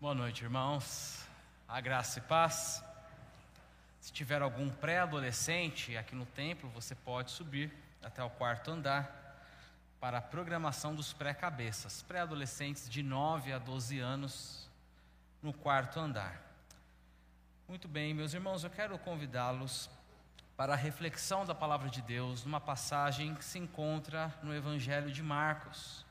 [0.00, 1.26] Boa noite, irmãos.
[1.66, 2.84] A graça e paz.
[3.98, 9.42] Se tiver algum pré-adolescente aqui no templo, você pode subir até o quarto andar
[9.98, 12.00] para a programação dos pré-cabeças.
[12.02, 14.70] Pré-adolescentes de 9 a 12 anos
[15.42, 16.40] no quarto andar.
[17.66, 19.90] Muito bem, meus irmãos, eu quero convidá-los
[20.56, 25.24] para a reflexão da palavra de Deus numa passagem que se encontra no Evangelho de
[25.24, 26.06] Marcos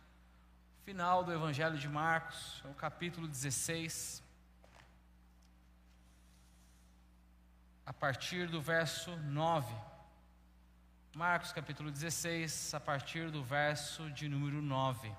[0.88, 4.24] final do Evangelho de Marcos, é o capítulo 16,
[7.86, 9.76] a partir do verso 9.
[11.14, 15.14] Marcos capítulo 16, a partir do verso de número 9.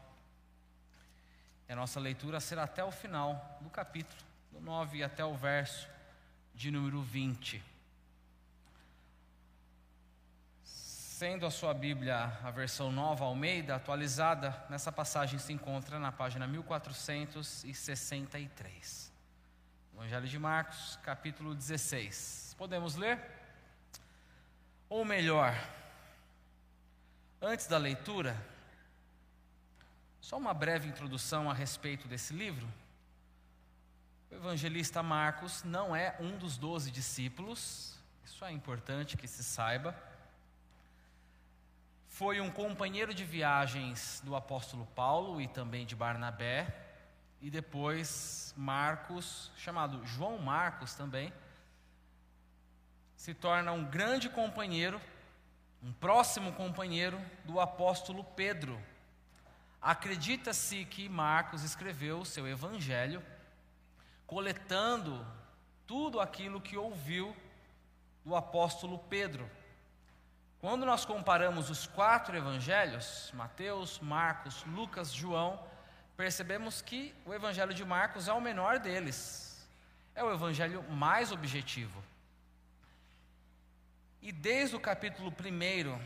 [1.69, 5.87] E a nossa leitura será até o final do capítulo, do 9 até o verso
[6.55, 7.63] de número 20.
[11.19, 16.47] Sendo a sua Bíblia a versão nova Almeida, atualizada, nessa passagem se encontra na página
[16.47, 19.13] 1463.
[19.93, 22.55] Evangelho de Marcos, capítulo 16.
[22.57, 23.21] Podemos ler?
[24.89, 25.53] Ou melhor,
[27.43, 28.41] antes da leitura,
[30.21, 32.73] só uma breve introdução a respeito desse livro.
[34.31, 40.01] O evangelista Marcos não é um dos doze discípulos, isso é importante que se saiba
[42.19, 46.67] foi um companheiro de viagens do apóstolo Paulo e também de Barnabé,
[47.41, 51.33] e depois Marcos, chamado João Marcos também,
[53.15, 55.01] se torna um grande companheiro,
[55.81, 58.77] um próximo companheiro do apóstolo Pedro.
[59.81, 63.23] Acredita-se que Marcos escreveu o seu evangelho
[64.27, 65.25] coletando
[65.87, 67.33] tudo aquilo que ouviu
[68.25, 69.49] do apóstolo Pedro.
[70.61, 75.63] Quando nós comparamos os quatro evangelhos, Mateus, Marcos, Lucas, João,
[76.17, 79.65] percebemos que o evangelho de Marcos é o menor deles.
[80.17, 82.03] É o evangelho mais objetivo.
[84.21, 86.01] E desde o capítulo 1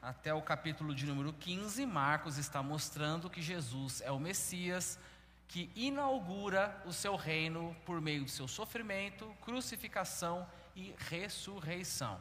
[0.00, 5.00] até o capítulo de número 15, Marcos está mostrando que Jesus é o Messias
[5.48, 10.46] que inaugura o seu reino por meio do seu sofrimento, crucificação
[10.76, 12.20] e ressurreição.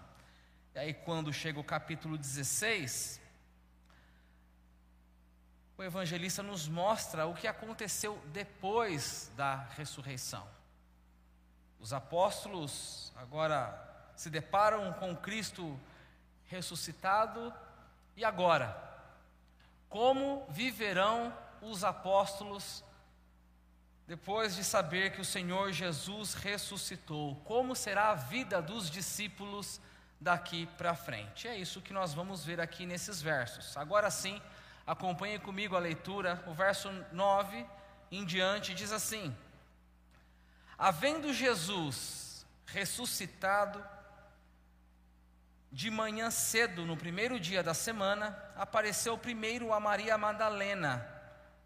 [0.76, 3.22] E aí, quando chega o capítulo 16,
[5.78, 10.46] o evangelista nos mostra o que aconteceu depois da ressurreição.
[11.80, 13.74] Os apóstolos agora
[14.18, 15.80] se deparam com Cristo
[16.50, 17.54] ressuscitado,
[18.18, 18.78] e agora?
[19.88, 22.84] Como viverão os apóstolos
[24.06, 27.38] depois de saber que o Senhor Jesus ressuscitou?
[27.46, 29.80] Como será a vida dos discípulos
[30.26, 31.48] daqui para frente.
[31.48, 33.78] É isso que nós vamos ver aqui nesses versos.
[33.78, 34.42] Agora sim,
[34.88, 36.44] acompanhe comigo a leitura.
[36.48, 37.64] O verso 9
[38.12, 39.38] em diante diz assim:
[40.80, 43.86] Havendo Jesus ressuscitado
[45.72, 51.08] de manhã cedo, no primeiro dia da semana, apareceu primeiro a Maria Madalena,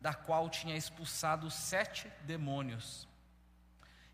[0.02, 3.08] da qual tinha expulsado sete demônios.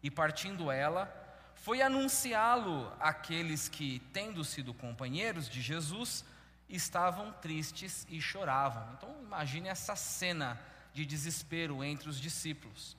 [0.03, 1.24] E partindo ela,
[1.55, 6.23] foi anunciá-lo àqueles que, tendo sido companheiros de Jesus,
[6.69, 8.93] estavam tristes e choravam.
[8.93, 10.59] Então, imagine essa cena
[10.93, 12.95] de desespero entre os discípulos.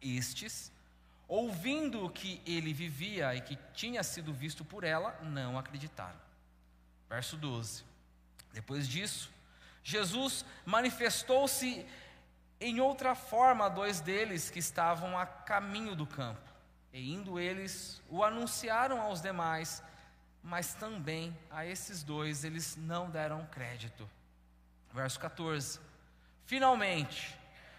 [0.00, 0.70] Estes,
[1.26, 6.20] ouvindo que ele vivia e que tinha sido visto por ela, não acreditaram.
[7.08, 7.84] Verso 12.
[8.52, 9.30] Depois disso,
[9.82, 11.86] Jesus manifestou-se
[12.60, 16.55] em outra forma a dois deles que estavam a caminho do campo.
[16.92, 19.82] E indo eles, o anunciaram aos demais,
[20.42, 24.08] mas também a esses dois eles não deram crédito.
[24.92, 25.80] Verso 14:
[26.44, 27.36] Finalmente,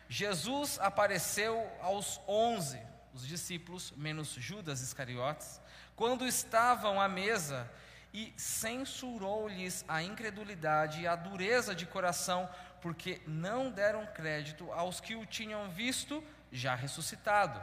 [0.10, 2.80] Jesus apareceu aos onze,
[3.14, 5.60] os discípulos, menos Judas Iscariotes,
[5.96, 7.70] quando estavam à mesa
[8.14, 12.50] e censurou-lhes a incredulidade e a dureza de coração,
[12.82, 17.62] porque não deram crédito aos que o tinham visto já ressuscitado.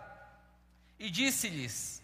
[1.04, 2.02] E disse-lhes: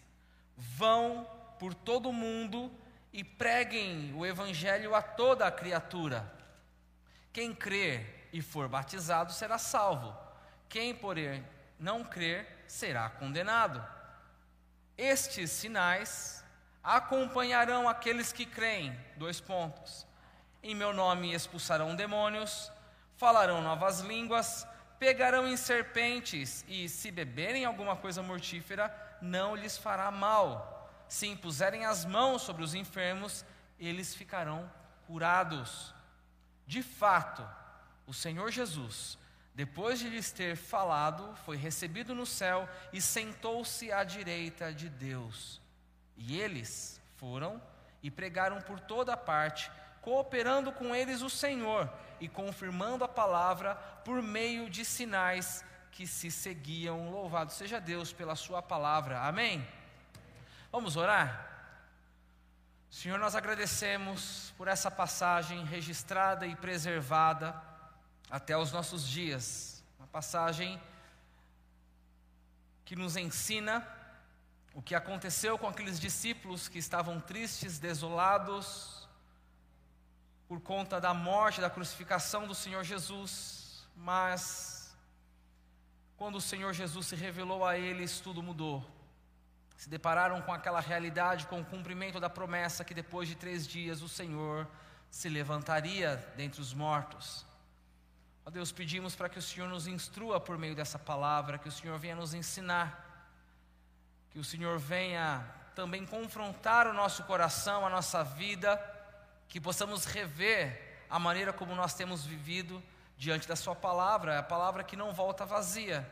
[0.55, 1.27] Vão
[1.57, 2.71] por todo o mundo
[3.11, 6.31] e preguem o evangelho a toda a criatura.
[7.33, 10.15] Quem crer e for batizado será salvo.
[10.69, 11.43] Quem, porém,
[11.79, 13.83] não crer será condenado.
[14.95, 16.45] Estes sinais
[16.83, 18.95] acompanharão aqueles que creem.
[19.17, 20.05] Dois pontos.
[20.61, 22.71] Em meu nome expulsarão demônios,
[23.17, 24.67] falarão novas línguas,
[25.01, 30.87] pegarão em serpentes, e se beberem alguma coisa mortífera, não lhes fará mal.
[31.09, 33.43] Se impuserem as mãos sobre os enfermos,
[33.79, 34.71] eles ficarão
[35.07, 35.91] curados.
[36.67, 37.43] De fato,
[38.05, 39.17] o Senhor Jesus
[39.53, 45.59] Depois de lhes ter falado, foi recebido no céu e sentou-se à direita de Deus.
[46.15, 47.61] E eles foram
[48.01, 49.69] e pregaram por toda parte,
[50.01, 51.89] cooperando com eles o Senhor
[52.19, 57.11] e confirmando a palavra por meio de sinais que se seguiam.
[57.11, 59.21] Louvado seja Deus pela Sua palavra.
[59.21, 59.67] Amém?
[60.71, 61.49] Vamos orar?
[62.89, 67.55] Senhor, nós agradecemos por essa passagem registrada e preservada
[68.29, 69.83] até os nossos dias.
[69.97, 70.81] Uma passagem
[72.83, 73.87] que nos ensina
[74.73, 79.00] o que aconteceu com aqueles discípulos que estavam tristes, desolados,
[80.51, 84.93] por conta da morte, da crucificação do Senhor Jesus, mas
[86.17, 88.85] quando o Senhor Jesus se revelou a eles, tudo mudou.
[89.77, 94.01] Se depararam com aquela realidade, com o cumprimento da promessa que depois de três dias
[94.01, 94.67] o Senhor
[95.09, 97.45] se levantaria dentre os mortos.
[98.45, 101.71] Ó Deus, pedimos para que o Senhor nos instrua por meio dessa palavra, que o
[101.71, 103.33] Senhor venha nos ensinar,
[104.31, 108.90] que o Senhor venha também confrontar o nosso coração, a nossa vida,
[109.51, 112.81] que possamos rever a maneira como nós temos vivido
[113.17, 116.09] diante da Sua palavra, a palavra que não volta vazia.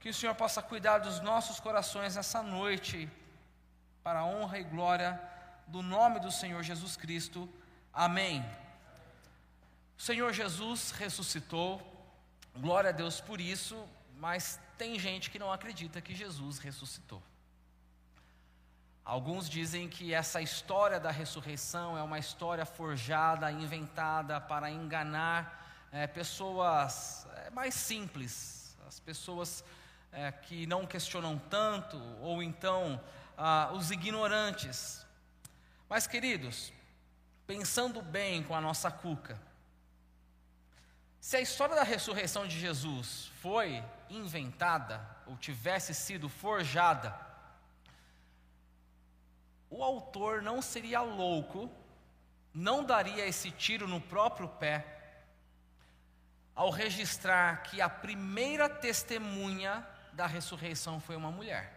[0.00, 3.08] Que o Senhor possa cuidar dos nossos corações essa noite,
[4.02, 5.20] para a honra e glória
[5.68, 7.48] do nome do Senhor Jesus Cristo.
[7.92, 8.44] Amém.
[9.96, 11.80] O Senhor Jesus ressuscitou,
[12.56, 17.22] glória a Deus por isso, mas tem gente que não acredita que Jesus ressuscitou.
[19.06, 26.08] Alguns dizem que essa história da ressurreição é uma história forjada, inventada para enganar é,
[26.08, 29.62] pessoas é, mais simples, as pessoas
[30.10, 33.00] é, que não questionam tanto, ou então
[33.38, 35.06] ah, os ignorantes.
[35.88, 36.72] Mas, queridos,
[37.46, 39.40] pensando bem com a nossa cuca,
[41.20, 47.25] se a história da ressurreição de Jesus foi inventada ou tivesse sido forjada,
[49.70, 51.70] o autor não seria louco,
[52.54, 54.84] não daria esse tiro no próprio pé,
[56.54, 61.72] ao registrar que a primeira testemunha da ressurreição foi uma mulher.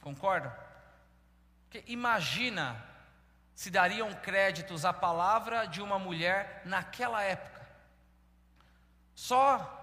[0.00, 0.50] Concorda?
[1.62, 2.84] Porque imagina
[3.54, 7.66] se dariam créditos à palavra de uma mulher naquela época.
[9.14, 9.74] Só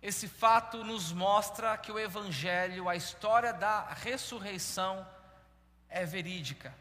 [0.00, 5.04] esse fato nos mostra que o Evangelho, a história da ressurreição,
[5.88, 6.72] é verídica.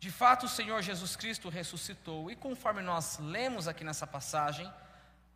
[0.00, 4.68] De fato, o Senhor Jesus Cristo ressuscitou, e conforme nós lemos aqui nessa passagem,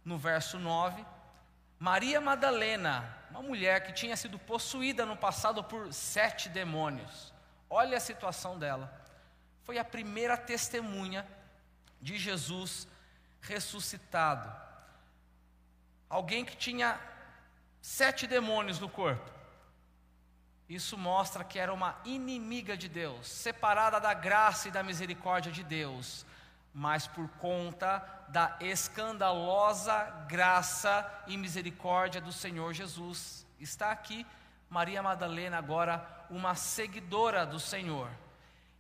[0.05, 1.05] no verso 9,
[1.78, 7.32] Maria Madalena, uma mulher que tinha sido possuída no passado por sete demônios,
[7.70, 8.93] olha a situação dela,
[9.62, 11.25] foi a primeira testemunha
[12.00, 12.88] de Jesus
[13.40, 14.64] ressuscitado
[16.14, 16.96] alguém que tinha
[17.81, 19.34] sete demônios no corpo.
[20.69, 25.62] Isso mostra que era uma inimiga de Deus, separada da graça e da misericórdia de
[25.62, 26.25] Deus,
[26.72, 33.46] mas por conta da escandalosa graça e misericórdia do Senhor Jesus.
[33.61, 34.26] Está aqui
[34.70, 38.11] Maria Madalena, agora uma seguidora do Senhor.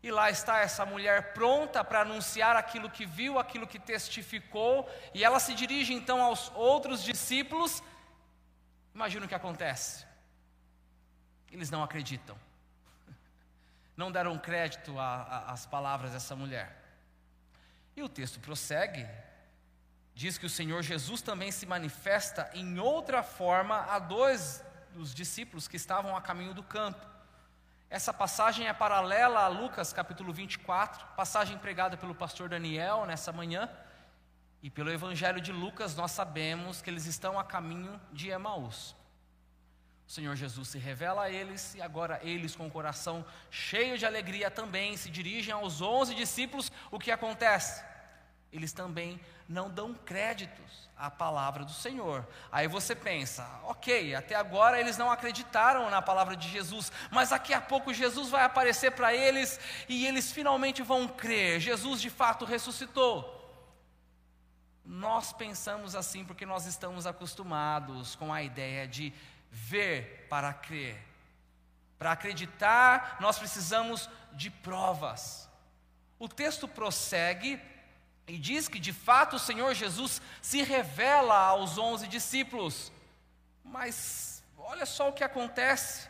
[0.02, 5.22] E lá está essa mulher pronta para anunciar aquilo que viu, aquilo que testificou, e
[5.22, 7.82] ela se dirige então aos outros discípulos.
[8.94, 10.04] Imagina o que acontece.
[11.54, 12.36] Eles não acreditam,
[13.96, 16.82] não deram crédito às palavras dessa mulher.
[17.96, 19.06] E o texto prossegue,
[20.16, 25.68] diz que o Senhor Jesus também se manifesta em outra forma a dois dos discípulos
[25.68, 27.06] que estavam a caminho do campo.
[27.88, 33.70] Essa passagem é paralela a Lucas capítulo 24, passagem pregada pelo pastor Daniel nessa manhã.
[34.60, 38.96] E pelo Evangelho de Lucas nós sabemos que eles estão a caminho de Emaús.
[40.06, 44.04] O Senhor Jesus se revela a eles e agora eles, com o coração cheio de
[44.04, 46.70] alegria, também se dirigem aos onze discípulos.
[46.90, 47.82] O que acontece?
[48.52, 49.18] Eles também
[49.48, 52.26] não dão créditos a palavra do Senhor.
[52.52, 57.52] Aí você pensa, ok, até agora eles não acreditaram na palavra de Jesus, mas daqui
[57.52, 59.58] a pouco Jesus vai aparecer para eles
[59.88, 61.60] e eles finalmente vão crer.
[61.60, 63.42] Jesus de fato ressuscitou.
[64.84, 69.12] Nós pensamos assim porque nós estamos acostumados com a ideia de
[69.54, 71.00] ver para crer.
[71.96, 75.48] Para acreditar, nós precisamos de provas.
[76.18, 77.60] O texto prossegue
[78.26, 82.90] e diz que de fato o Senhor Jesus se revela aos onze discípulos.
[83.64, 86.08] Mas olha só o que acontece.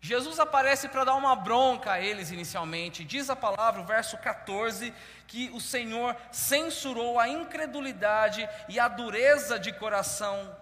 [0.00, 3.04] Jesus aparece para dar uma bronca a eles inicialmente.
[3.04, 4.92] Diz a palavra, o verso 14,
[5.28, 10.56] que o Senhor censurou a incredulidade e a dureza de coração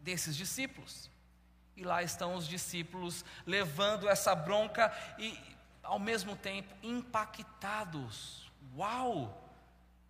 [0.00, 1.10] desses discípulos.
[1.76, 5.38] E lá estão os discípulos levando essa bronca e,
[5.82, 8.50] ao mesmo tempo, impactados.
[8.74, 9.42] Uau!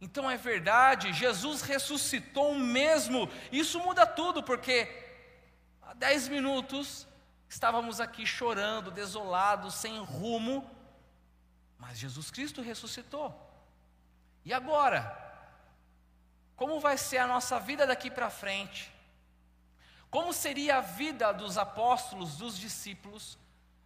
[0.01, 3.29] Então é verdade, Jesus ressuscitou mesmo.
[3.51, 4.89] Isso muda tudo, porque
[5.83, 7.07] há dez minutos
[7.49, 10.71] estávamos aqui chorando, desolados, sem rumo,
[11.79, 13.35] mas Jesus Cristo ressuscitou.
[14.45, 15.25] E agora?
[16.55, 18.93] Como vai ser a nossa vida daqui para frente?
[20.11, 23.39] Como seria a vida dos apóstolos, dos discípulos,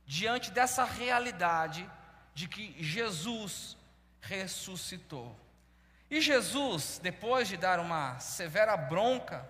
[0.06, 1.88] diante dessa realidade
[2.34, 3.76] de que Jesus
[4.20, 5.36] ressuscitou?
[6.10, 9.48] E Jesus, depois de dar uma severa bronca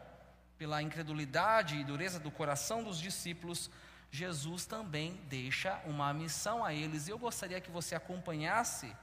[0.59, 3.71] pela incredulidade e dureza do coração dos discípulos,
[4.11, 7.07] Jesus também deixa uma missão a eles.
[7.07, 8.95] E eu gostaria que você acompanhasse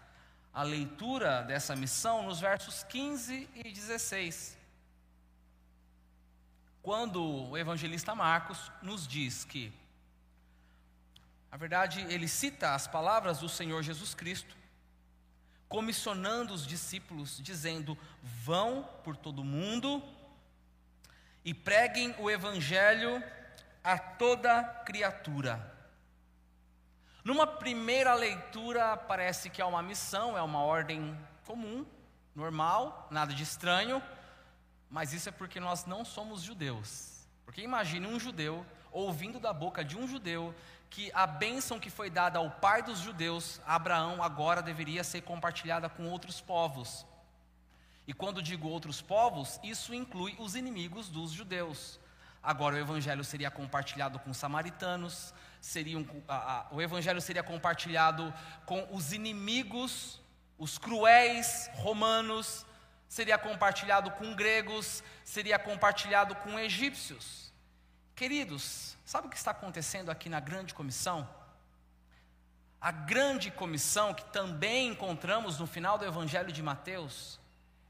[0.53, 4.56] a leitura dessa missão nos versos 15 e 16.
[6.87, 9.73] Quando o evangelista Marcos nos diz que,
[11.51, 14.55] na verdade, ele cita as palavras do Senhor Jesus Cristo,
[15.67, 20.01] comissionando os discípulos, dizendo: Vão por todo mundo
[21.43, 23.21] e preguem o evangelho
[23.83, 25.69] a toda criatura.
[27.21, 31.85] Numa primeira leitura, parece que é uma missão, é uma ordem comum,
[32.33, 34.01] normal, nada de estranho,
[34.89, 37.27] mas isso é porque nós não somos judeus.
[37.45, 40.53] Porque imagine um judeu ouvindo da boca de um judeu
[40.89, 45.89] que a bênção que foi dada ao pai dos judeus, Abraão, agora deveria ser compartilhada
[45.89, 47.05] com outros povos.
[48.07, 51.99] E quando digo outros povos, isso inclui os inimigos dos judeus.
[52.41, 58.33] Agora o evangelho seria compartilhado com os samaritanos, seriam, a, a, o evangelho seria compartilhado
[58.65, 60.21] com os inimigos,
[60.57, 62.65] os cruéis romanos,
[63.07, 67.51] seria compartilhado com gregos, seria compartilhado com egípcios.
[68.15, 71.25] Queridos, Sabe o que está acontecendo aqui na grande comissão?
[72.81, 77.39] A grande comissão que também encontramos no final do Evangelho de Mateus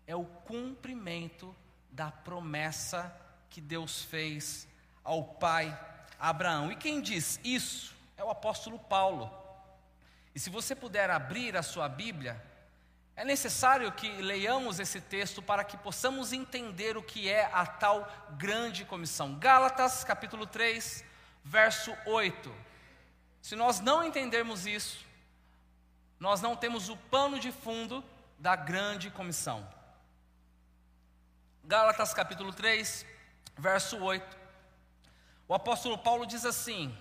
[0.06, 1.56] é o cumprimento
[1.90, 3.12] da promessa
[3.50, 4.68] que Deus fez
[5.04, 5.76] ao pai
[6.20, 6.72] Abraão.
[6.72, 9.36] E quem diz isso é o apóstolo Paulo.
[10.36, 12.40] E se você puder abrir a sua Bíblia,
[13.18, 18.08] é necessário que leiamos esse texto para que possamos entender o que é a tal
[18.38, 19.34] grande comissão.
[19.40, 21.04] Gálatas, capítulo 3,
[21.44, 22.56] verso 8.
[23.42, 25.04] Se nós não entendermos isso,
[26.20, 28.06] nós não temos o pano de fundo
[28.38, 29.68] da grande comissão.
[31.64, 33.04] Gálatas capítulo 3,
[33.58, 34.38] verso 8.
[35.48, 36.96] O apóstolo Paulo diz assim: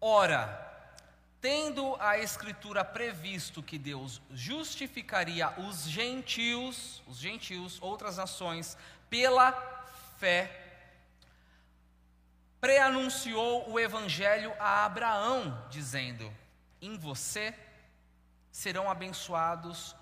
[0.00, 0.67] Ora,
[1.40, 8.76] tendo a escritura previsto que Deus justificaria os gentios, os gentios, outras nações,
[9.08, 9.52] pela
[10.18, 10.64] fé,
[12.60, 16.32] preanunciou o evangelho a Abraão, dizendo:
[16.80, 17.54] Em você
[18.50, 19.94] serão abençoados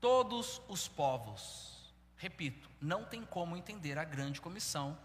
[0.00, 1.72] todos os povos.
[2.16, 4.98] Repito, não tem como entender a grande comissão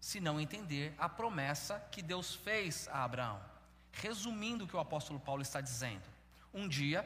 [0.00, 3.57] se não entender a promessa que Deus fez a Abraão.
[3.92, 6.04] Resumindo o que o apóstolo Paulo está dizendo,
[6.52, 7.04] um dia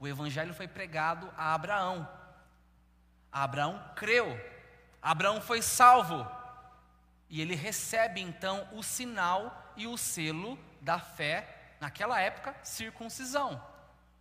[0.00, 2.08] o evangelho foi pregado a Abraão.
[3.32, 4.38] Abraão creu,
[5.02, 6.26] Abraão foi salvo.
[7.28, 13.62] E ele recebe então o sinal e o selo da fé, naquela época, circuncisão.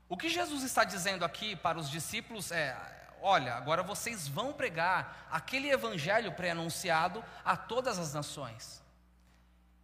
[0.10, 2.75] O que Jesus está dizendo aqui para os discípulos é:
[3.22, 8.82] olha, agora vocês vão pregar aquele evangelho pré-anunciado a todas as nações.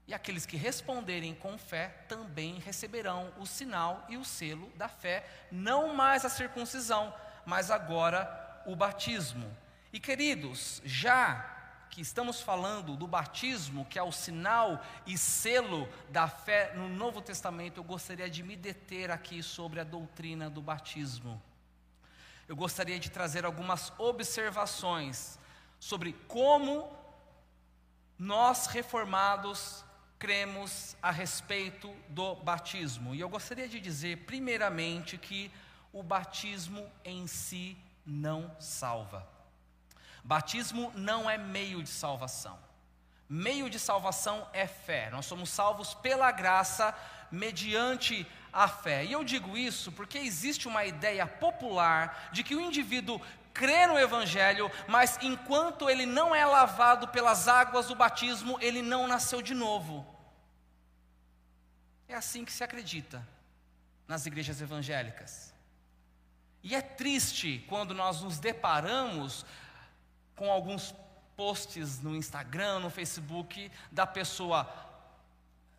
[0.07, 5.25] E aqueles que responderem com fé também receberão o sinal e o selo da fé,
[5.51, 7.13] não mais a circuncisão,
[7.45, 9.49] mas agora o batismo.
[9.93, 11.49] E queridos, já
[11.89, 17.21] que estamos falando do batismo, que é o sinal e selo da fé no Novo
[17.21, 21.39] Testamento, eu gostaria de me deter aqui sobre a doutrina do batismo.
[22.47, 25.39] Eu gostaria de trazer algumas observações
[25.79, 26.91] sobre como
[28.17, 29.85] nós reformados
[30.23, 33.13] cremos a respeito do batismo.
[33.13, 35.51] E eu gostaria de dizer, primeiramente, que
[35.91, 39.27] o batismo em si não salva.
[40.23, 42.57] Batismo não é meio de salvação.
[43.27, 45.09] Meio de salvação é fé.
[45.09, 46.95] Nós somos salvos pela graça
[47.29, 49.03] mediante a fé.
[49.03, 53.19] E eu digo isso porque existe uma ideia popular de que o indivíduo
[53.53, 59.05] crê no Evangelho, mas enquanto ele não é lavado pelas águas do batismo, ele não
[59.05, 60.12] nasceu de novo.
[62.13, 63.27] É assim que se acredita
[64.07, 65.51] nas igrejas evangélicas.
[66.61, 69.43] E é triste quando nós nos deparamos
[70.35, 70.93] com alguns
[71.35, 74.71] posts no Instagram, no Facebook, da pessoa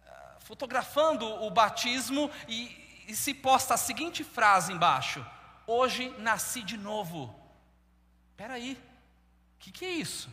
[0.05, 5.25] ah, fotografando o batismo e, e se posta a seguinte frase embaixo:
[5.69, 7.33] Hoje nasci de novo.
[8.33, 8.73] Espera aí,
[9.55, 10.29] o que, que é isso?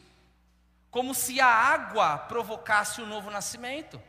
[0.89, 4.01] Como se a água provocasse o novo nascimento.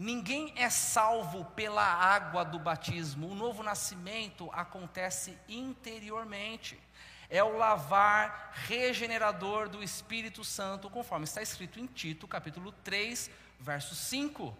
[0.00, 3.28] Ninguém é salvo pela água do batismo.
[3.28, 6.80] O novo nascimento acontece interiormente.
[7.28, 13.30] É o lavar regenerador do Espírito Santo, conforme está escrito em Tito, capítulo 3,
[13.60, 14.56] verso 5.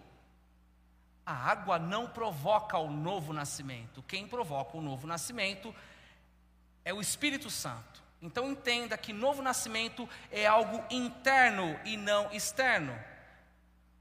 [1.25, 4.03] A água não provoca o novo nascimento.
[4.03, 5.75] Quem provoca o novo nascimento
[6.85, 8.03] é o Espírito Santo.
[8.21, 12.95] Então entenda que novo nascimento é algo interno e não externo.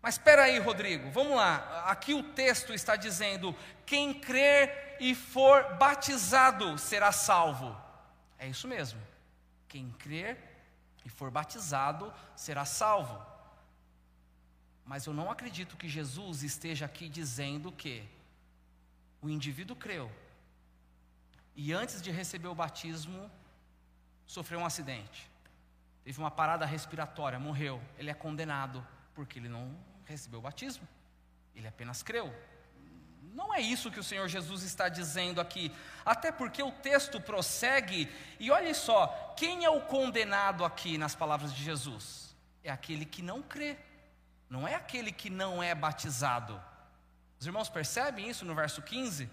[0.01, 1.86] Mas espera aí, Rodrigo, vamos lá.
[1.88, 7.75] Aqui o texto está dizendo: quem crer e for batizado será salvo.
[8.38, 9.01] É isso mesmo.
[9.68, 10.38] Quem crer
[11.06, 13.25] e for batizado será salvo.
[14.86, 18.03] Mas eu não acredito que Jesus esteja aqui dizendo que
[19.22, 20.10] o indivíduo creu
[21.56, 23.29] e antes de receber o batismo
[24.25, 25.29] sofreu um acidente,
[26.06, 29.75] teve uma parada respiratória, morreu, ele é condenado porque ele não
[30.09, 30.87] recebeu o batismo,
[31.55, 32.33] ele apenas creu.
[33.33, 35.71] Não é isso que o Senhor Jesus está dizendo aqui,
[36.05, 41.53] até porque o texto prossegue, e olhe só: quem é o condenado aqui nas palavras
[41.53, 42.35] de Jesus?
[42.63, 43.77] É aquele que não crê,
[44.49, 46.59] não é aquele que não é batizado.
[47.39, 49.29] Os irmãos percebem isso no verso 15?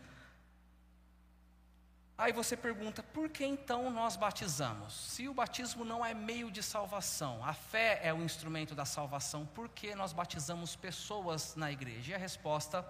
[2.19, 4.95] Aí você pergunta, por que então nós batizamos?
[4.95, 9.45] Se o batismo não é meio de salvação, a fé é o instrumento da salvação,
[9.45, 12.13] por que nós batizamos pessoas na igreja?
[12.13, 12.83] E a resposta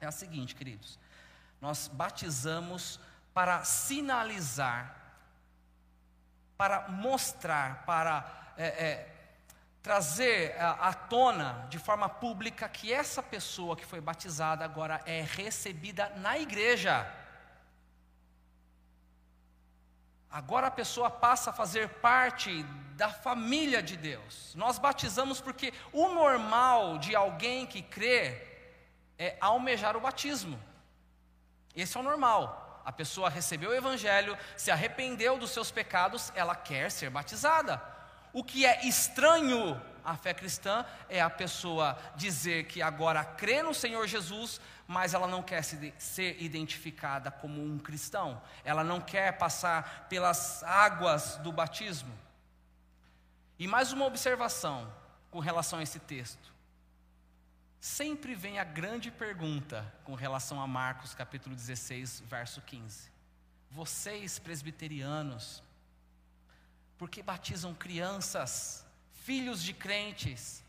[0.00, 0.98] é a seguinte, queridos:
[1.60, 2.98] nós batizamos
[3.34, 4.96] para sinalizar,
[6.56, 9.14] para mostrar, para é, é,
[9.82, 16.08] trazer à tona de forma pública que essa pessoa que foi batizada agora é recebida
[16.16, 17.06] na igreja.
[20.32, 22.62] Agora a pessoa passa a fazer parte
[22.96, 24.54] da família de Deus.
[24.54, 28.40] Nós batizamos porque o normal de alguém que crê
[29.18, 30.58] é almejar o batismo.
[31.76, 32.82] Esse é o normal.
[32.82, 37.82] A pessoa recebeu o evangelho, se arrependeu dos seus pecados, ela quer ser batizada.
[38.32, 43.74] O que é estranho à fé cristã é a pessoa dizer que agora crê no
[43.74, 50.06] Senhor Jesus, mas ela não quer ser identificada como um cristão, ela não quer passar
[50.08, 52.12] pelas águas do batismo.
[53.58, 54.92] E mais uma observação
[55.30, 56.52] com relação a esse texto.
[57.80, 63.10] Sempre vem a grande pergunta com relação a Marcos capítulo 16, verso 15.
[63.70, 65.62] Vocês presbiterianos,
[66.98, 70.62] por que batizam crianças, filhos de crentes,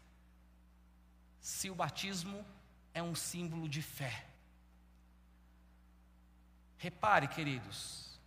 [1.39, 2.43] se o batismo
[2.93, 4.25] é um símbolo de fé.
[6.77, 8.19] Repare, queridos,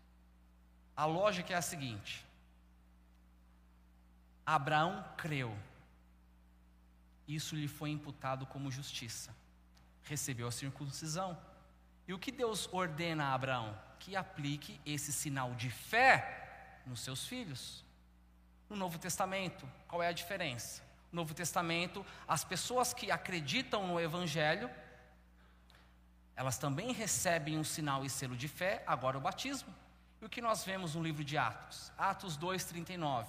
[0.96, 2.24] a lógica é a seguinte:
[4.44, 5.56] Abraão creu,
[7.28, 9.34] isso lhe foi imputado como justiça,
[10.04, 11.38] recebeu a circuncisão.
[12.08, 13.76] E o que Deus ordena a Abraão?
[13.98, 17.84] Que aplique esse sinal de fé nos seus filhos.
[18.70, 20.85] No Novo Testamento, qual é a diferença?
[21.12, 24.70] Novo Testamento, as pessoas que acreditam no Evangelho,
[26.34, 29.74] elas também recebem um sinal e selo de fé, agora o batismo.
[30.20, 31.90] E o que nós vemos no livro de Atos?
[31.96, 33.26] Atos 2,39.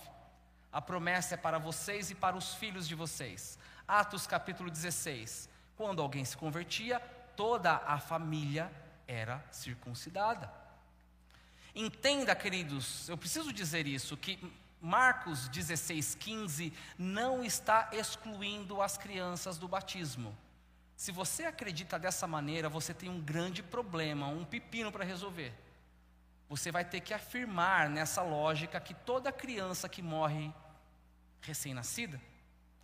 [0.71, 3.57] A promessa é para vocês e para os filhos de vocês.
[3.87, 5.49] Atos capítulo 16.
[5.77, 6.99] Quando alguém se convertia,
[7.35, 8.71] toda a família
[9.07, 10.51] era circuncidada.
[11.73, 14.39] Entenda, queridos, eu preciso dizer isso, que
[14.81, 20.37] Marcos 16, 15 não está excluindo as crianças do batismo.
[20.95, 25.53] Se você acredita dessa maneira, você tem um grande problema, um pepino para resolver.
[26.49, 30.53] Você vai ter que afirmar nessa lógica que toda criança que morre
[31.41, 32.19] recém-nascida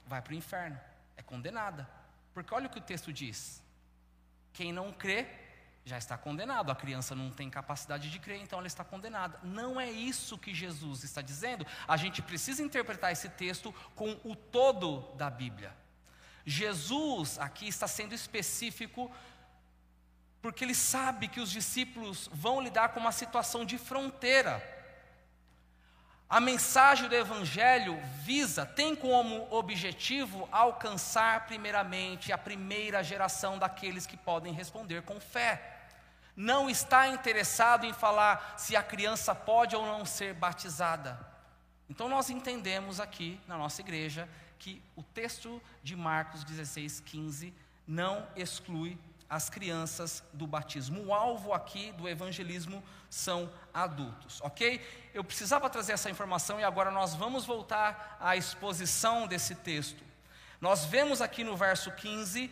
[0.05, 0.79] vai para o inferno,
[1.15, 1.89] é condenada.
[2.33, 3.63] Porque olha o que o texto diz:
[4.51, 5.42] quem não crê
[5.85, 6.71] já está condenado.
[6.71, 9.39] A criança não tem capacidade de crer, então ela está condenada.
[9.43, 11.65] Não é isso que Jesus está dizendo.
[11.87, 15.75] A gente precisa interpretar esse texto com o todo da Bíblia.
[16.45, 19.11] Jesus aqui está sendo específico
[20.41, 24.61] porque ele sabe que os discípulos vão lidar com uma situação de fronteira.
[26.29, 34.17] A mensagem do Evangelho visa, tem como objetivo alcançar primeiramente a primeira geração daqueles que
[34.17, 35.72] podem responder com fé
[36.35, 41.19] não está interessado em falar se a criança pode ou não ser batizada.
[41.89, 47.53] Então nós entendemos aqui na nossa igreja que o texto de Marcos 16, 15
[47.87, 48.97] não exclui
[49.29, 51.05] as crianças do batismo.
[51.05, 54.79] O alvo aqui do evangelismo são adultos, ok?
[55.13, 60.03] Eu precisava trazer essa informação e agora nós vamos voltar à exposição desse texto.
[60.61, 62.49] Nós vemos aqui no verso 15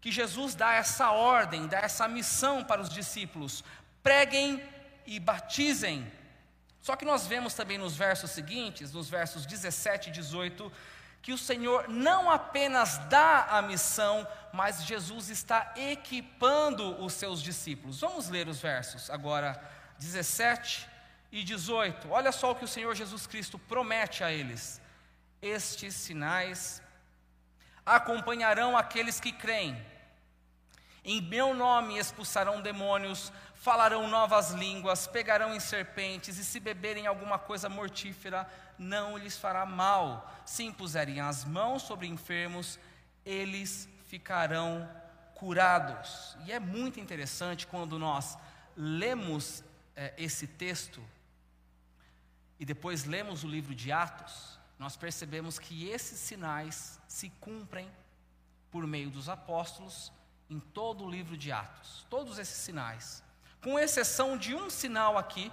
[0.00, 3.64] que Jesus dá essa ordem, dá essa missão para os discípulos:
[4.02, 4.62] preguem
[5.06, 6.10] e batizem.
[6.80, 10.72] Só que nós vemos também nos versos seguintes, nos versos 17 e 18,
[11.20, 18.00] que o Senhor não apenas dá a missão, mas Jesus está equipando os seus discípulos.
[18.00, 19.60] Vamos ler os versos agora
[19.98, 20.88] 17
[21.32, 22.10] e 18.
[22.10, 24.80] Olha só o que o Senhor Jesus Cristo promete a eles:
[25.42, 26.80] Estes sinais
[27.96, 29.80] acompanharão aqueles que creem.
[31.04, 37.38] Em meu nome expulsarão demônios, falarão novas línguas, pegarão em serpentes, e se beberem alguma
[37.38, 38.48] coisa mortífera,
[38.78, 40.30] não lhes fará mal.
[40.44, 42.78] Se impuserem as mãos sobre enfermos,
[43.24, 44.88] eles ficarão
[45.34, 46.36] curados.
[46.44, 48.36] E é muito interessante quando nós
[48.76, 49.64] lemos
[49.96, 51.02] é, esse texto
[52.60, 57.90] e depois lemos o livro de Atos, nós percebemos que esses sinais se cumprem
[58.70, 60.12] por meio dos apóstolos
[60.48, 62.06] em todo o livro de Atos.
[62.08, 63.22] Todos esses sinais,
[63.62, 65.50] com exceção de um sinal aqui,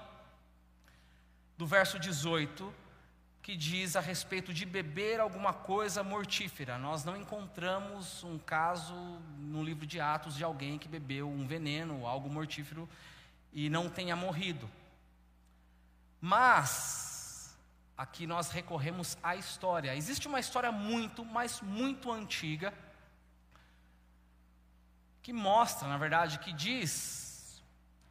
[1.57, 2.73] do verso 18,
[3.41, 6.77] que diz a respeito de beber alguma coisa mortífera.
[6.77, 8.93] Nós não encontramos um caso
[9.38, 12.89] no livro de Atos de alguém que bebeu um veneno, algo mortífero
[13.53, 14.69] e não tenha morrido.
[16.19, 17.14] Mas
[17.97, 19.95] aqui nós recorremos à história.
[19.95, 22.73] Existe uma história muito, mas muito antiga
[25.21, 27.63] que mostra, na verdade, que diz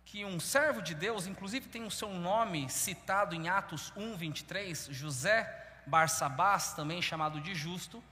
[0.05, 4.89] que um servo de Deus, inclusive tem o seu nome citado em Atos 1, 23,
[4.91, 8.03] José Barsabás, também chamado de Justo,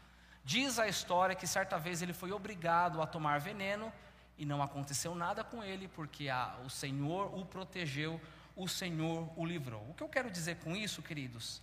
[0.45, 3.93] diz a história que certa vez ele foi obrigado a tomar veneno
[4.39, 8.21] e não aconteceu nada com ele, porque a, o Senhor o protegeu,
[8.57, 9.88] o Senhor o livrou.
[9.91, 11.62] O que eu quero dizer com isso, queridos,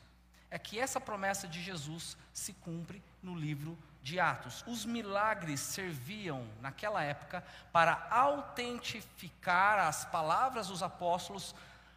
[0.52, 4.64] é que essa promessa de Jesus se cumpre no livro de Atos.
[4.66, 11.54] Os milagres serviam, naquela época, para autentificar as palavras dos apóstolos,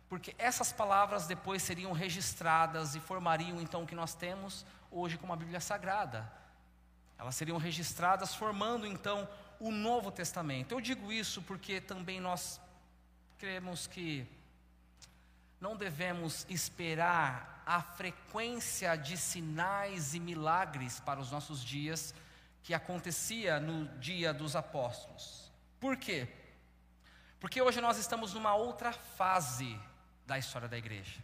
[0.08, 5.32] porque essas palavras depois seriam registradas e formariam então o que nós temos hoje como
[5.32, 6.30] a Bíblia Sagrada.
[7.18, 9.26] Elas seriam registradas, formando então
[9.58, 10.72] o Novo Testamento.
[10.72, 12.60] Eu digo isso porque também nós
[13.38, 14.26] cremos que
[15.62, 22.12] não devemos esperar a frequência de sinais e milagres para os nossos dias
[22.64, 25.52] que acontecia no dia dos apóstolos.
[25.78, 26.28] Por quê?
[27.38, 29.78] Porque hoje nós estamos numa outra fase
[30.26, 31.20] da história da igreja.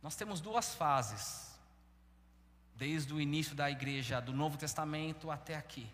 [0.00, 1.58] Nós temos duas fases,
[2.76, 5.90] desde o início da igreja do Novo Testamento até aqui.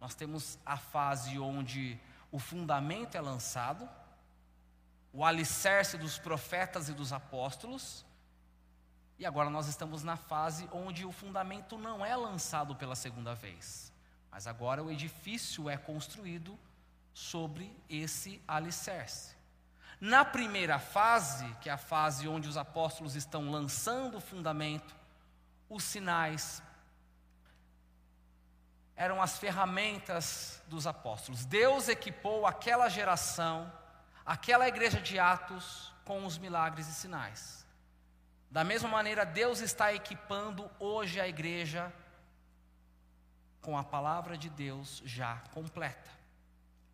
[0.00, 3.86] Nós temos a fase onde o fundamento é lançado,
[5.12, 8.04] o alicerce dos profetas e dos apóstolos,
[9.18, 13.92] e agora nós estamos na fase onde o fundamento não é lançado pela segunda vez,
[14.30, 16.58] mas agora o edifício é construído
[17.12, 19.36] sobre esse alicerce.
[20.00, 24.96] Na primeira fase, que é a fase onde os apóstolos estão lançando o fundamento,
[25.68, 26.60] os sinais,
[28.96, 31.44] eram as ferramentas dos apóstolos.
[31.44, 33.72] Deus equipou aquela geração,
[34.24, 37.66] aquela igreja de Atos, com os milagres e sinais.
[38.50, 41.92] Da mesma maneira, Deus está equipando hoje a igreja
[43.60, 46.10] com a palavra de Deus já completa.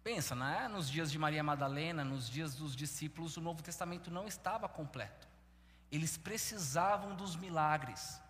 [0.04, 0.68] Pensa, né?
[0.68, 5.26] nos dias de Maria Madalena, nos dias dos discípulos, o Novo Testamento não estava completo.
[5.90, 8.20] Eles precisavam dos milagres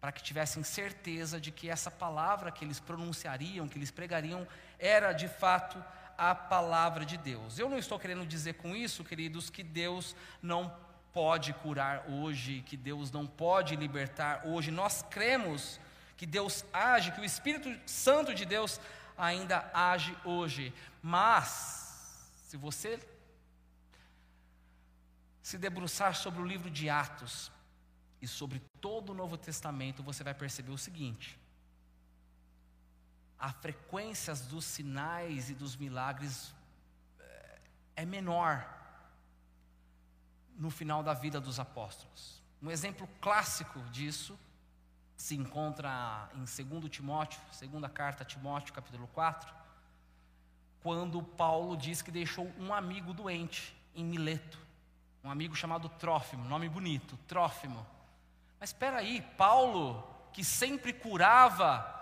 [0.00, 4.46] para que tivessem certeza de que essa palavra que eles pronunciariam, que eles pregariam,
[4.78, 5.84] era de fato
[6.18, 7.58] a palavra de Deus.
[7.58, 10.76] Eu não estou querendo dizer com isso, queridos, que Deus não
[11.12, 14.70] pode curar hoje, que Deus não pode libertar hoje.
[14.70, 15.80] Nós cremos
[16.16, 18.80] que Deus age, que o Espírito Santo de Deus
[19.16, 20.74] ainda age hoje.
[21.00, 22.98] Mas, se você
[25.42, 27.50] se debruçar sobre o livro de Atos,
[28.20, 31.38] e sobre todo o Novo Testamento, você vai perceber o seguinte:
[33.38, 36.52] a frequência dos sinais e dos milagres
[37.20, 37.60] eh,
[37.96, 38.66] é menor
[40.56, 42.42] no final da vida dos apóstolos.
[42.60, 44.36] Um exemplo clássico disso
[45.16, 49.52] se encontra em 2 Timóteo, segunda carta a Timóteo, capítulo 4,
[50.82, 54.58] quando Paulo diz que deixou um amigo doente em Mileto,
[55.22, 57.86] um amigo chamado Trófimo, nome bonito, Trófimo.
[58.58, 61.97] Mas espera aí, Paulo, que sempre curava,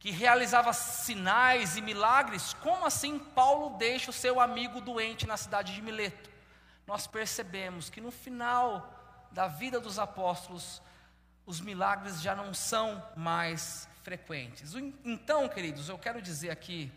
[0.00, 5.74] que realizava sinais e milagres, como assim Paulo deixa o seu amigo doente na cidade
[5.74, 6.30] de Mileto?
[6.86, 10.82] Nós percebemos que no final da vida dos apóstolos,
[11.46, 14.74] os milagres já não são mais frequentes.
[15.04, 16.90] Então, queridos, eu quero dizer aqui,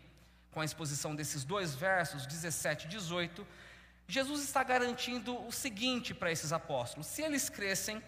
[0.50, 3.46] com a exposição desses dois versos, 17 e 18,
[4.08, 8.02] Jesus está garantindo o seguinte para esses apóstolos: se eles crescem,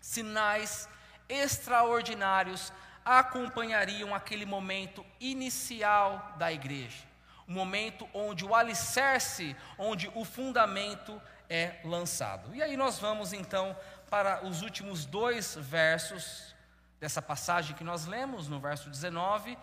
[0.00, 0.88] sinais
[1.28, 2.72] extraordinários
[3.04, 7.04] acompanhariam aquele momento inicial da igreja,
[7.46, 12.54] o momento onde o alicerce, onde o fundamento é lançado.
[12.54, 13.76] E aí nós vamos então
[14.08, 16.54] para os últimos dois versos
[16.98, 19.58] dessa passagem que nós lemos, no verso 19,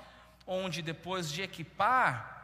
[0.45, 2.39] onde depois de equipar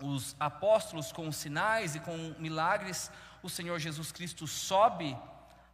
[0.00, 3.10] os apóstolos com sinais e com milagres,
[3.42, 5.16] o Senhor Jesus Cristo sobe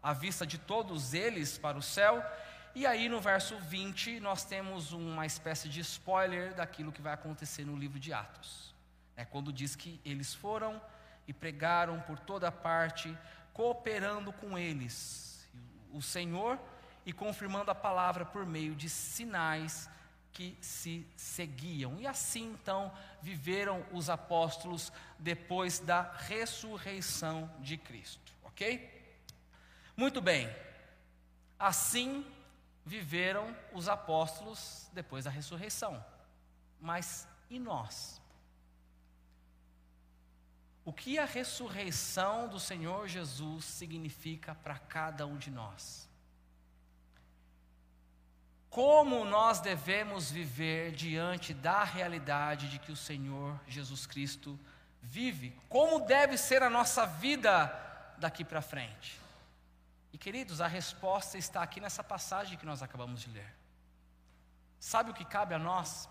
[0.03, 2.25] à vista de todos eles para o céu.
[2.75, 7.67] E aí no verso 20 nós temos uma espécie de spoiler daquilo que vai acontecer
[7.67, 8.75] no livro de Atos.
[9.15, 10.81] É quando diz que eles foram
[11.29, 13.17] e pregaram por toda parte,
[13.53, 15.47] cooperando com eles,
[15.93, 16.59] o Senhor,
[17.05, 19.91] e confirmando a palavra por meio de sinais
[20.33, 22.01] que se seguiam.
[22.01, 28.91] E assim então viveram os apóstolos depois da ressurreição de Cristo, ok?
[29.95, 30.51] Muito bem,
[31.59, 32.25] assim
[32.85, 36.05] viveram os apóstolos depois da ressurreição.
[36.81, 38.21] Mas e nós?
[40.85, 46.09] O que a ressurreição do Senhor Jesus significa para cada um de nós?
[48.69, 54.59] Como nós devemos viver diante da realidade de que o Senhor Jesus Cristo
[55.01, 55.55] vive?
[55.69, 57.67] Como deve ser a nossa vida
[58.19, 59.22] daqui para frente?
[60.13, 63.55] E queridos, a resposta está aqui nessa passagem que nós acabamos de ler.
[64.79, 66.09] Sabe o que cabe a nós?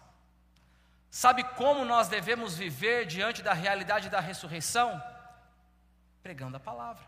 [1.09, 5.01] Sabe como nós devemos viver diante da realidade da ressurreição?
[6.23, 7.03] Pregando a palavra.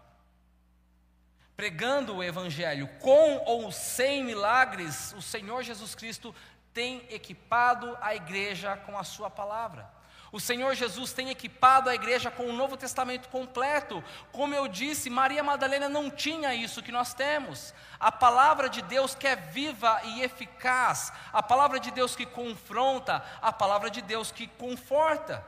[1.56, 6.36] Pregando o Evangelho, com ou sem milagres, o Senhor Jesus Cristo
[6.73, 9.89] tem equipado a igreja com a Sua palavra.
[10.34, 14.04] O Senhor Jesus tem equipado a igreja com o Novo Testamento completo.
[14.32, 17.72] Como eu disse, Maria Madalena não tinha isso que nós temos.
[18.00, 23.24] A palavra de Deus que é viva e eficaz, a palavra de Deus que confronta,
[23.43, 25.46] a palavra de Deus que conforta.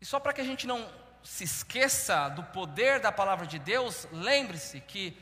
[0.00, 0.88] E só para que a gente não
[1.24, 5.20] se esqueça do poder da palavra de Deus, lembre-se que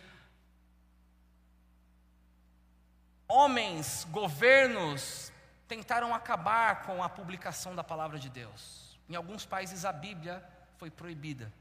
[3.26, 5.32] homens, governos,
[5.68, 8.98] tentaram acabar com a publicação da palavra de Deus.
[9.08, 10.42] Em alguns países a Bíblia
[10.78, 11.52] foi proibida.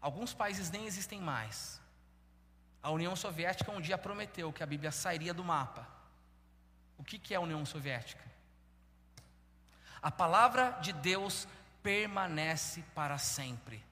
[0.00, 1.80] Alguns países nem existem mais.
[2.82, 5.86] A União Soviética um dia prometeu que a Bíblia sairia do mapa.
[6.96, 8.24] O que, que é a União Soviética?
[10.00, 11.46] A palavra de Deus
[11.82, 13.84] permanece para sempre.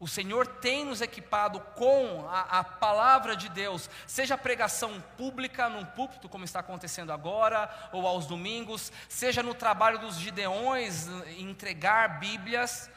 [0.00, 5.84] O Senhor tem nos equipado com a, a, palavra de Deus, seja pregação pública num
[5.84, 12.88] púlpito, como está acontecendo agora, ou aos domingos, seja no trabalho dos gideões, entregar Bíblias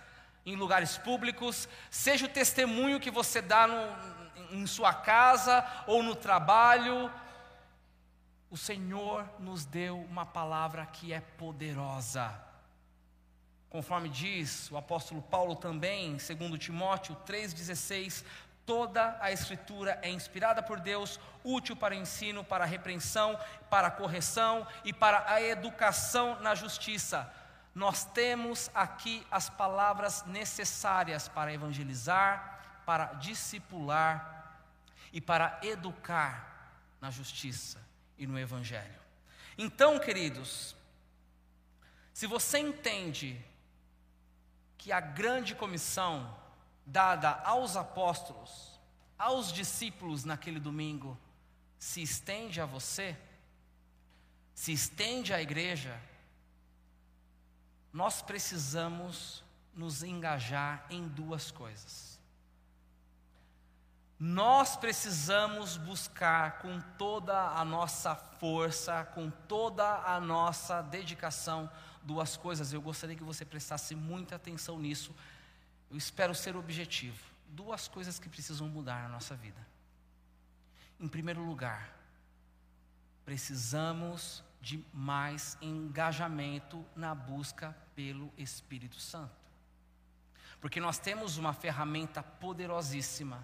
[0.45, 6.15] em lugares públicos, seja o testemunho que você dá no, em sua casa ou no
[6.15, 7.11] trabalho.
[8.51, 12.50] O Senhor nos deu uma palavra que é poderosa
[13.71, 18.25] Conforme diz o apóstolo Paulo também, segundo Timóteo 3,16,
[18.65, 24.91] toda a escritura é inspirada por Deus, útil para ensino, para repreensão, para correção e
[24.91, 27.33] para a educação na justiça.
[27.73, 34.59] Nós temos aqui as palavras necessárias para evangelizar, para discipular
[35.13, 37.79] e para educar na justiça
[38.17, 38.99] e no evangelho.
[39.57, 40.75] Então, queridos,
[42.13, 43.41] se você entende
[44.81, 46.35] que a grande comissão
[46.83, 48.79] dada aos apóstolos,
[49.15, 51.15] aos discípulos naquele domingo,
[51.77, 53.15] se estende a você,
[54.55, 56.01] se estende à igreja,
[57.93, 62.19] nós precisamos nos engajar em duas coisas.
[64.17, 71.69] Nós precisamos buscar com toda a nossa força, com toda a nossa dedicação,
[72.03, 75.15] duas coisas, eu gostaria que você prestasse muita atenção nisso.
[75.89, 77.19] Eu espero ser objetivo.
[77.47, 79.65] Duas coisas que precisam mudar na nossa vida.
[80.99, 81.95] Em primeiro lugar,
[83.25, 89.35] precisamos de mais engajamento na busca pelo Espírito Santo.
[90.59, 93.43] Porque nós temos uma ferramenta poderosíssima,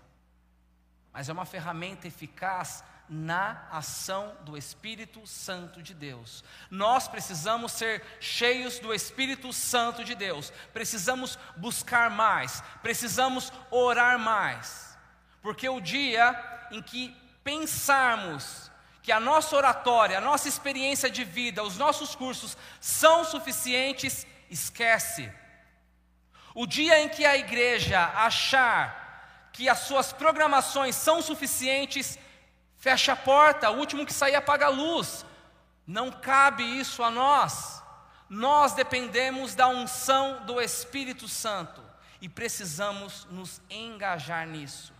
[1.11, 6.43] mas é uma ferramenta eficaz na ação do Espírito Santo de Deus.
[6.69, 14.97] Nós precisamos ser cheios do Espírito Santo de Deus, precisamos buscar mais, precisamos orar mais,
[15.41, 16.35] porque o dia
[16.71, 18.69] em que pensarmos
[19.01, 25.31] que a nossa oratória, a nossa experiência de vida, os nossos cursos são suficientes, esquece.
[26.53, 32.19] O dia em que a igreja achar que as suas programações são suficientes,
[32.87, 35.25] fecha a porta, o último que sair apaga a luz.
[35.85, 37.83] Não cabe isso a nós.
[38.29, 41.81] Nós dependemos da unção do Espírito Santo
[42.21, 44.93] e precisamos nos engajar nisso.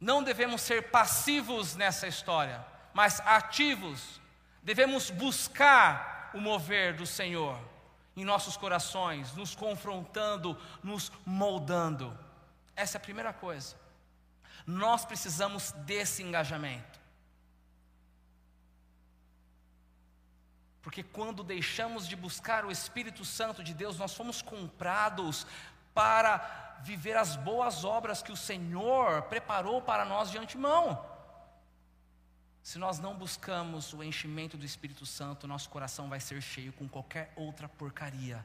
[0.00, 2.64] Não devemos ser passivos nessa história,
[2.94, 4.18] mas ativos.
[4.62, 7.60] Devemos buscar o mover do Senhor
[8.16, 12.18] em nossos corações, nos confrontando, nos moldando.
[12.74, 13.87] Essa é a primeira coisa.
[14.68, 17.00] Nós precisamos desse engajamento.
[20.82, 25.46] Porque quando deixamos de buscar o Espírito Santo de Deus, nós fomos comprados
[25.94, 31.02] para viver as boas obras que o Senhor preparou para nós de antemão.
[32.62, 36.86] Se nós não buscamos o enchimento do Espírito Santo, nosso coração vai ser cheio com
[36.86, 38.44] qualquer outra porcaria.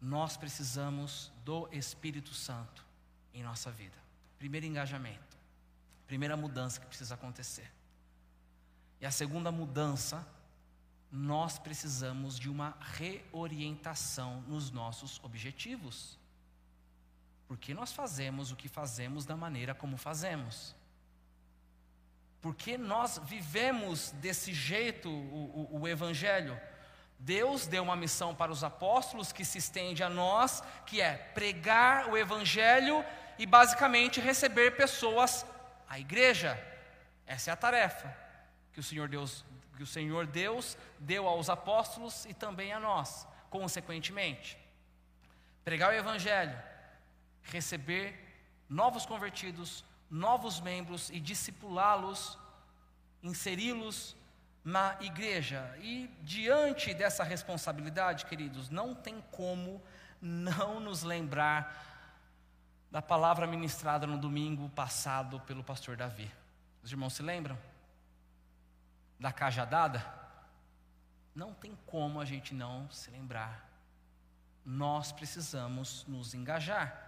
[0.00, 2.86] Nós precisamos do Espírito Santo
[3.32, 3.96] em nossa vida.
[4.38, 5.36] Primeiro engajamento,
[6.06, 7.70] primeira mudança que precisa acontecer.
[9.00, 10.26] E a segunda mudança
[11.10, 16.18] nós precisamos de uma reorientação nos nossos objetivos.
[17.46, 20.76] Porque nós fazemos o que fazemos da maneira como fazemos.
[22.42, 26.60] Porque nós vivemos desse jeito o, o, o Evangelho.
[27.18, 32.08] Deus deu uma missão para os apóstolos que se estende a nós, que é pregar
[32.08, 33.04] o Evangelho
[33.38, 35.44] e basicamente receber pessoas
[35.88, 36.58] à igreja.
[37.26, 38.16] Essa é a tarefa
[38.72, 39.44] que o Senhor Deus
[39.76, 44.58] que o Senhor Deus deu aos apóstolos e também a nós, consequentemente.
[45.64, 46.60] Pregar o Evangelho,
[47.44, 48.12] receber
[48.68, 52.36] novos convertidos, novos membros e discipulá-los,
[53.22, 54.16] inseri-los
[54.68, 55.74] na igreja.
[55.80, 59.82] E diante dessa responsabilidade, queridos, não tem como
[60.20, 61.86] não nos lembrar
[62.90, 66.30] da palavra ministrada no domingo passado pelo pastor Davi.
[66.82, 67.58] Os irmãos se lembram?
[69.18, 70.04] da cajadada,
[71.34, 73.68] não tem como a gente não se lembrar.
[74.64, 77.07] Nós precisamos nos engajar.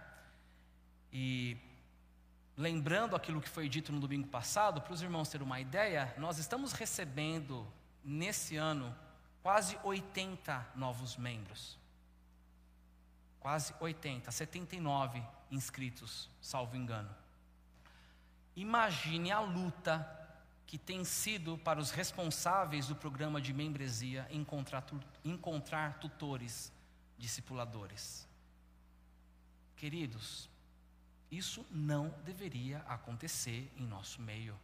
[2.61, 6.37] Lembrando aquilo que foi dito no domingo passado, para os irmãos terem uma ideia, nós
[6.37, 7.67] estamos recebendo
[8.03, 8.95] nesse ano
[9.41, 11.75] quase 80 novos membros.
[13.39, 17.09] Quase 80, 79 inscritos, salvo engano.
[18.55, 20.07] Imagine a luta
[20.67, 24.85] que tem sido para os responsáveis do programa de membresia encontrar,
[25.25, 26.71] encontrar tutores,
[27.17, 28.27] discipuladores.
[29.75, 30.50] Queridos,
[31.31, 34.59] isso não deveria acontecer em nosso meio.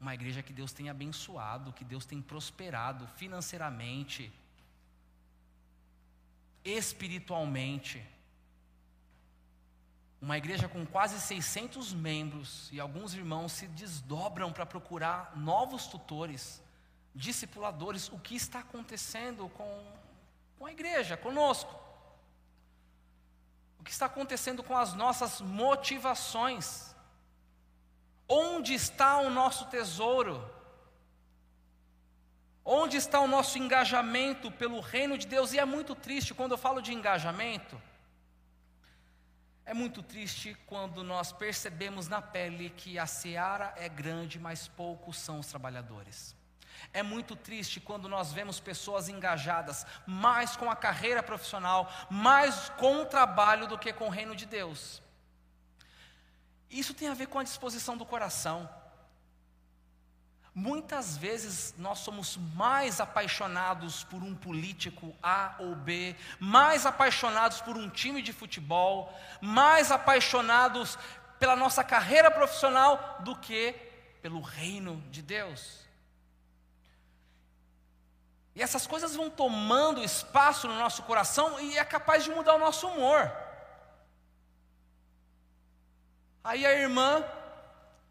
[0.00, 4.32] Uma igreja que Deus tem abençoado, que Deus tem prosperado financeiramente,
[6.64, 8.04] espiritualmente.
[10.20, 16.60] Uma igreja com quase 600 membros e alguns irmãos se desdobram para procurar novos tutores,
[17.14, 18.08] discipuladores.
[18.08, 19.84] O que está acontecendo com,
[20.58, 21.79] com a igreja, conosco?
[23.80, 26.94] O que está acontecendo com as nossas motivações?
[28.28, 30.48] Onde está o nosso tesouro?
[32.64, 35.52] Onde está o nosso engajamento pelo reino de Deus?
[35.52, 37.80] E é muito triste quando eu falo de engajamento
[39.70, 45.16] é muito triste quando nós percebemos na pele que a seara é grande, mas poucos
[45.16, 46.34] são os trabalhadores.
[46.92, 53.02] É muito triste quando nós vemos pessoas engajadas mais com a carreira profissional, mais com
[53.02, 55.02] o trabalho do que com o reino de Deus.
[56.70, 58.68] Isso tem a ver com a disposição do coração.
[60.54, 67.76] Muitas vezes nós somos mais apaixonados por um político A ou B, mais apaixonados por
[67.76, 70.98] um time de futebol, mais apaixonados
[71.38, 73.72] pela nossa carreira profissional do que
[74.20, 75.88] pelo reino de Deus.
[78.60, 82.58] E essas coisas vão tomando espaço no nosso coração e é capaz de mudar o
[82.58, 83.32] nosso humor.
[86.44, 87.24] Aí a irmã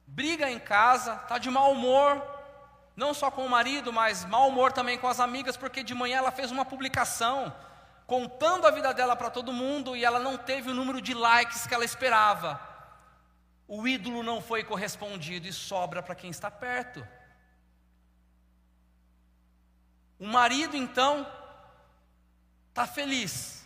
[0.08, 2.20] briga em casa, está de mau humor,
[2.96, 6.18] não só com o marido, mas mau humor também com as amigas, porque de manhã
[6.18, 7.56] ela fez uma publicação
[8.08, 11.68] contando a vida dela para todo mundo e ela não teve o número de likes
[11.68, 12.60] que ela esperava.
[13.68, 17.08] O ídolo não foi correspondido e sobra para quem está perto.
[20.20, 21.26] O marido, então,
[22.70, 23.66] está feliz,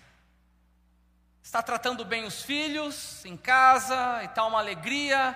[1.41, 5.35] está tratando bem os filhos em casa e está uma alegria.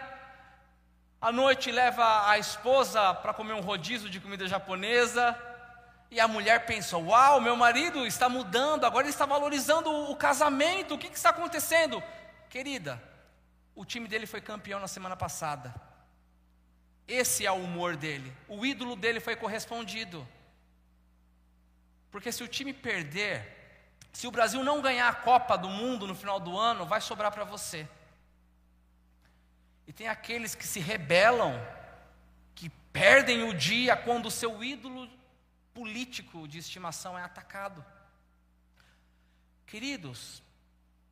[1.19, 5.35] À noite leva a esposa para comer um rodízio de comida japonesa.
[6.11, 10.93] E a mulher pensa: Uau, meu marido está mudando, agora ele está valorizando o casamento,
[10.93, 12.01] o que, que está acontecendo?
[12.47, 13.01] Querida,
[13.75, 15.73] o time dele foi campeão na semana passada.
[17.07, 18.31] Esse é o humor dele.
[18.47, 20.27] O ídolo dele foi correspondido.
[22.11, 23.55] Porque se o time perder,
[24.11, 27.31] se o Brasil não ganhar a Copa do Mundo no final do ano, vai sobrar
[27.31, 27.87] para você.
[29.85, 31.53] E tem aqueles que se rebelam,
[32.55, 35.09] que perdem o dia quando o seu ídolo
[35.73, 37.85] político de estimação é atacado.
[39.65, 40.41] Queridos,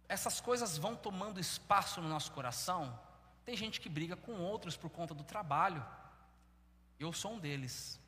[0.07, 2.99] essas coisas vão tomando espaço no nosso coração.
[3.45, 5.85] Tem gente que briga com outros por conta do trabalho.
[6.99, 7.99] Eu sou um deles.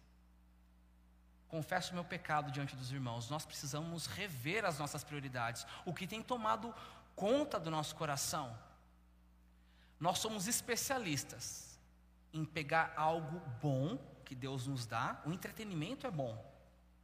[1.48, 3.30] Confesso meu pecado diante dos irmãos.
[3.30, 5.66] Nós precisamos rever as nossas prioridades.
[5.86, 6.74] O que tem tomado
[7.16, 8.58] conta do nosso coração.
[10.00, 11.80] Nós somos especialistas
[12.34, 15.22] em pegar algo bom que Deus nos dá.
[15.26, 16.44] O entretenimento é bom.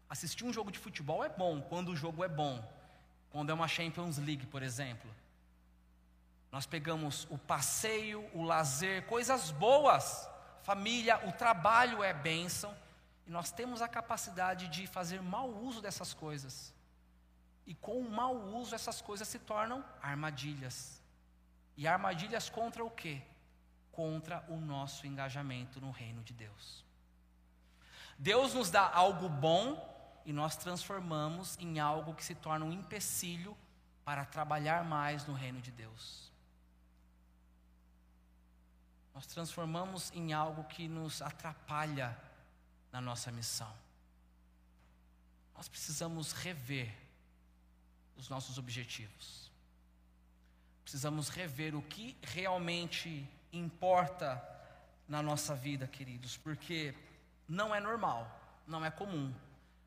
[0.09, 2.63] Assistir um jogo de futebol é bom quando o jogo é bom
[3.33, 5.09] quando é uma Champions League, por exemplo.
[6.51, 10.29] Nós pegamos o passeio, o lazer, coisas boas,
[10.61, 12.71] família, o trabalho é bênção,
[13.25, 16.73] e nós temos a capacidade de fazer mau uso dessas coisas.
[17.65, 21.01] E com o mau uso, essas coisas se tornam armadilhas.
[21.77, 23.21] E armadilhas contra o quê?
[23.91, 26.83] Contra o nosso engajamento no reino de Deus.
[28.19, 29.89] Deus nos dá algo bom
[30.25, 33.57] e nós transformamos em algo que se torna um empecilho
[34.03, 36.31] para trabalhar mais no reino de Deus.
[39.13, 42.17] Nós transformamos em algo que nos atrapalha
[42.93, 43.71] na nossa missão.
[45.53, 46.95] Nós precisamos rever
[48.15, 49.51] os nossos objetivos.
[50.83, 54.41] Precisamos rever o que realmente importa
[55.09, 56.95] na nossa vida, queridos, porque
[57.49, 59.33] não é normal, não é comum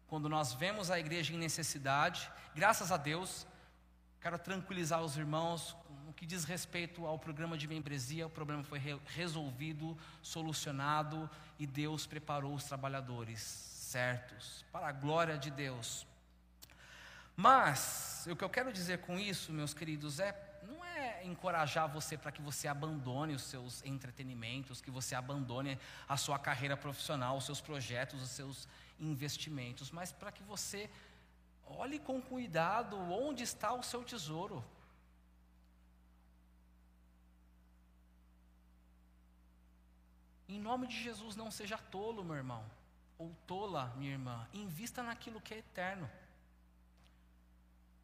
[0.06, 3.46] quando nós vemos a igreja em necessidade, graças a Deus,
[4.20, 5.76] quero tranquilizar os irmãos,
[6.16, 12.06] que diz respeito ao programa de membresia, o problema foi re resolvido, solucionado e Deus
[12.06, 16.06] preparou os trabalhadores certos, para a glória de Deus.
[17.36, 20.32] Mas, o que eu quero dizer com isso, meus queridos, é
[20.66, 26.16] não é encorajar você para que você abandone os seus entretenimentos, que você abandone a
[26.16, 28.66] sua carreira profissional, os seus projetos, os seus
[28.98, 30.90] investimentos, mas para que você
[31.66, 34.64] olhe com cuidado onde está o seu tesouro.
[40.48, 42.64] Em nome de Jesus, não seja tolo, meu irmão,
[43.18, 44.46] ou tola, minha irmã.
[44.52, 46.08] Invista naquilo que é eterno,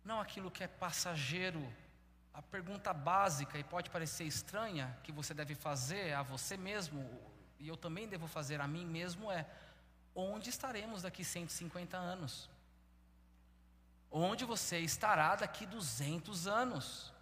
[0.05, 1.73] não aquilo que é passageiro.
[2.35, 7.07] A pergunta básica, e pode parecer estranha, que você deve fazer a você mesmo,
[7.59, 9.47] e eu também devo fazer a mim mesmo, é:
[10.15, 12.49] onde estaremos daqui 150 anos?
[14.11, 17.13] Onde você estará daqui 200 anos?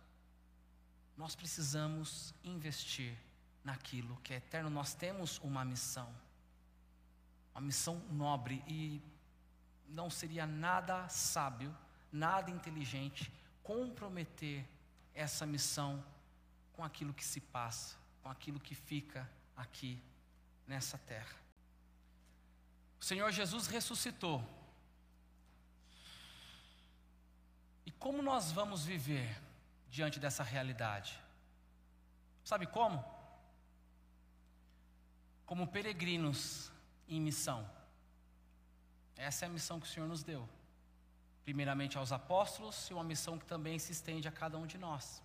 [1.16, 3.16] Nós precisamos investir
[3.64, 4.70] naquilo que é eterno.
[4.70, 6.12] Nós temos uma missão,
[7.54, 9.00] uma missão nobre, e
[9.88, 11.76] não seria nada sábio,
[12.12, 13.32] nada inteligente
[13.62, 14.66] comprometer
[15.14, 16.04] essa missão
[16.72, 20.02] com aquilo que se passa, com aquilo que fica aqui
[20.66, 21.36] nessa terra.
[23.00, 24.44] O Senhor Jesus ressuscitou.
[27.86, 29.40] E como nós vamos viver
[29.90, 31.20] diante dessa realidade?
[32.44, 33.04] Sabe como?
[35.50, 36.70] Como peregrinos
[37.08, 37.68] em missão.
[39.16, 40.48] Essa é a missão que o Senhor nos deu.
[41.44, 45.20] Primeiramente aos apóstolos e uma missão que também se estende a cada um de nós.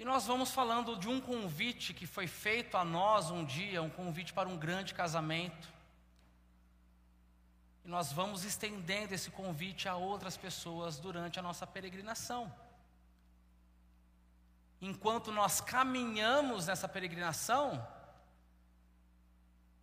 [0.00, 3.88] E nós vamos falando de um convite que foi feito a nós um dia, um
[4.00, 5.72] convite para um grande casamento.
[7.84, 12.52] E nós vamos estendendo esse convite a outras pessoas durante a nossa peregrinação.
[14.80, 17.86] Enquanto nós caminhamos nessa peregrinação,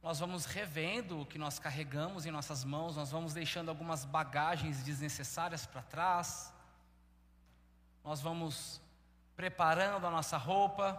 [0.02, 4.82] nós vamos revendo o que nós carregamos em nossas mãos, nós vamos deixando algumas bagagens
[4.82, 6.54] desnecessárias para trás,
[8.04, 8.82] nós vamos
[9.36, 10.98] preparando a nossa roupa,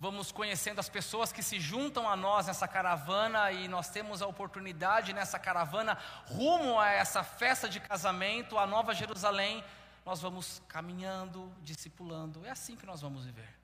[0.00, 4.26] vamos conhecendo as pessoas que se juntam a nós nessa caravana e nós temos a
[4.26, 9.62] oportunidade nessa caravana rumo a essa festa de casamento, a Nova Jerusalém,
[10.08, 12.42] nós vamos caminhando, discipulando.
[12.46, 13.54] É assim que nós vamos viver.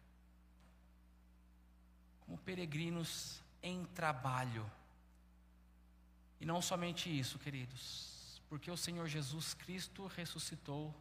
[2.20, 4.70] Como peregrinos em trabalho.
[6.38, 10.94] E não somente isso, queridos, porque o Senhor Jesus Cristo ressuscitou,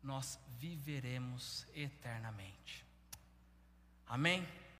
[0.00, 2.86] nós viveremos eternamente.
[4.06, 4.46] Amém?